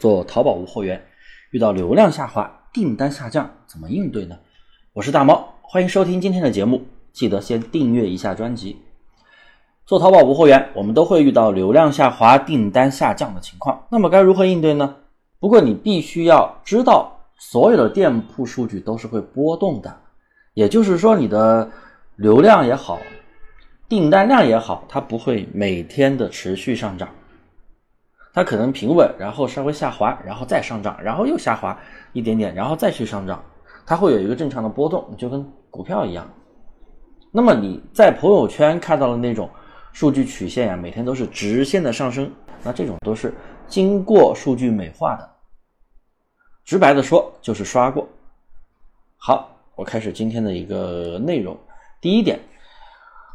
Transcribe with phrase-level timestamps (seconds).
[0.00, 0.98] 做淘宝无货源，
[1.50, 4.38] 遇到流量下滑、订单下降，怎么应对呢？
[4.94, 6.86] 我是大猫，欢迎收听今天的节目。
[7.12, 8.78] 记得先订阅一下专辑。
[9.84, 13.84] 做淘宝无货源，我们都会遇到流量下滑、订单下降的情况。
[13.90, 14.96] 那么该如何应对呢？
[15.38, 19.94] 不过你必须要知道，所有的店铺数据都是会波动的，
[20.54, 21.70] 也就是说，你的
[22.16, 22.98] 流量也好，
[23.86, 27.06] 订单量也好，它不会每天的持续上涨。
[28.32, 31.76] 它可能平稳，然后稍微下滑，然后再上涨，然后又下滑
[32.12, 33.44] 一点点，然后再去上涨，
[33.84, 36.28] 它会有一个正常的波动，就跟股票一样。
[37.32, 39.50] 那么你在朋友圈看到的那种
[39.92, 42.30] 数据曲线呀，每天都是直线的上升，
[42.62, 43.34] 那这种都是
[43.66, 45.28] 经过数据美化的。
[46.64, 48.08] 直白的说，就是刷过。
[49.16, 51.56] 好，我开始今天的一个内容。
[52.00, 52.38] 第一点。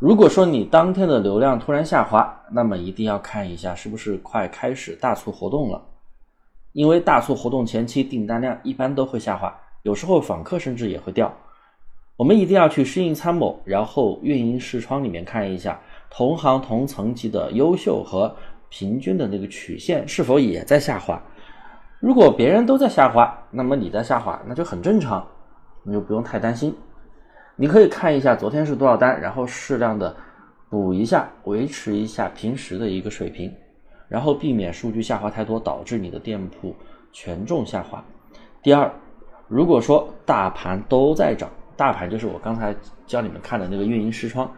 [0.00, 5.82] 如果说你当天的流量突然下滑，那么一定要看一下是不是快开始大促活动了，
[6.72, 11.30] 因为大促活动前期订单量一般都会下滑，有时候访客甚至也会掉。
[12.16, 18.34] 我们一定要去适应参谋，然后运营视窗里面看一下同行同层级的优秀和
[18.70, 21.22] 平均的那个曲线是否也在下滑。
[21.98, 25.26] 如果别人都在下滑，那么你在下滑，那就很正常，
[25.82, 26.74] 你就不用太担心。
[27.60, 30.16] 你可以看一下昨天是多少单，然后适量的
[30.70, 33.52] 补一下，维持一下平时的一个水平，
[34.08, 36.74] 然后避免数据下滑太多，导致你的店铺
[37.12, 38.02] 权重下滑。
[38.62, 38.90] 第二，
[39.46, 42.74] 如果说大盘都在涨，大盘就是我刚才
[43.06, 44.50] 教你们看的那个运营视窗，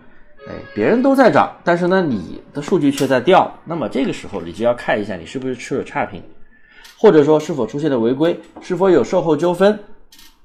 [0.46, 6.22] 哎，别人都在涨，但是呢你的数据却在掉，那么这个时候你就要看一下你是不是吃了差评，
[6.96, 9.76] 或者说是否出现了违规，是否有售后纠纷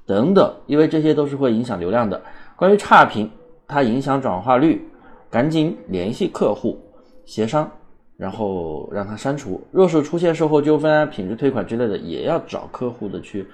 [0.04, 2.20] 等等，因为这些都是会影响流量的。
[2.58, 3.30] 关于差评，
[3.68, 4.84] 它影响转化率，
[5.30, 6.76] 赶紧联系客户
[7.24, 7.70] 协商，
[8.16, 9.64] 然后让他删除。
[9.70, 13.46] 若是出现售后纠纷啊、品质退款之类的，也要找客户的去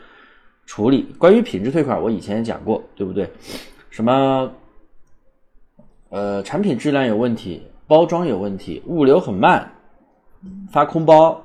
[0.65, 1.03] 处理。
[1.19, 3.31] 关于品质退款，我以前也讲过，对不对？
[3.91, 4.51] 什么
[6.09, 9.71] 呃，产品质量有问题，包装有问题，物流很慢，
[10.73, 11.45] 发空包，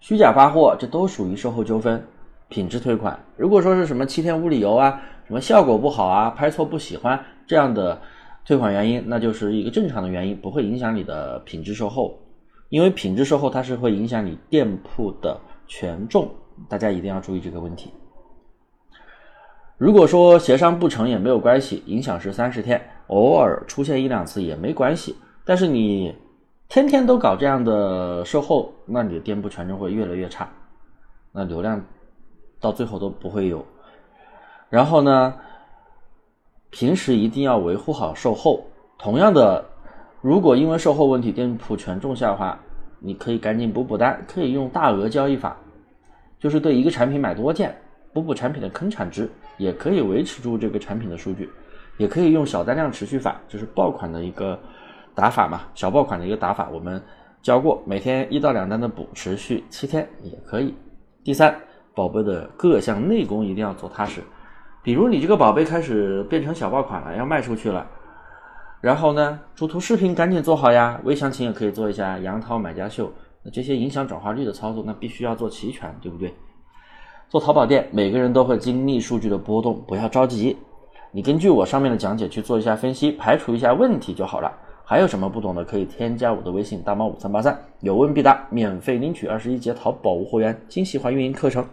[0.00, 2.04] 虚假发货，这都属于售后纠纷，
[2.48, 3.16] 品质退款。
[3.36, 5.00] 如果说是什么七天无理由啊？
[5.26, 8.00] 什么效果不好啊，拍错不喜欢这样的
[8.44, 12.18] 退款原因，那就是一个正常的原因，不会影响你的品质售后。
[12.68, 16.28] 因为品质售后它是会影响你店铺的权重，
[16.68, 17.92] 大家一定要注意这个问题。
[19.78, 25.14] 如果说协商不成也没有关系，影响是三十天，偶尔出现一两次也没关系。
[25.44, 26.14] 但是你
[26.68, 30.48] 天天都搞这样的售后，那你的店铺权重会越来越差，
[31.32, 31.84] 那流量
[32.60, 33.64] 到最后都不会有。
[34.76, 35.34] 然后呢，
[36.68, 38.62] 平时一定要维护好售后。
[38.98, 39.64] 同样的，
[40.20, 42.60] 如果因为售后问题店铺权重下滑，
[43.00, 45.56] 你可以赶紧补补单，可以用大额交易法，
[46.38, 47.74] 就是对一个产品买多件，
[48.12, 51.48] 补补产品的坑产值，也可以维持住这个产品的数据。
[51.96, 54.60] 也可以用小单量持续法，就是爆款的一个
[55.14, 57.02] 打法嘛，小爆款的一个打法，我们
[57.40, 60.74] 教过，每天一到两单的补，持续七天也可以。
[61.24, 61.58] 第三，
[61.94, 64.22] 宝贝的各项内功一定要做踏实。
[64.86, 67.84] 比如你这个宝贝开始变成小爆款了，要卖出去了，
[68.80, 76.32] 然后呢，主图视频赶紧做好呀，微详情也可以做一下，杨涛买家秀，那这些影响转化率的操作，那必须要做齐全，对不对？
[77.28, 80.56] 做淘宝店，每个人都会经历数据的波动，不要着急，
[81.10, 84.52] 你根据我上面的讲解去做一下分析，排除一下问题就好了。
[84.84, 91.66] 还有什么不懂的，可以添加我的微信大猫五三八三，有问必答，免费领取二十一节淘宝无货源精细化运营课程。